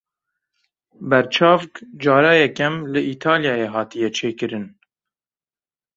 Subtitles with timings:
[1.09, 1.71] Berçavk
[2.03, 4.65] cara yekem li Îtalyayê hatiye çêkirin.